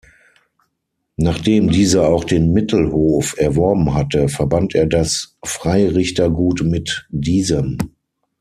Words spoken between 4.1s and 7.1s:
verband er das Freirichtergut mit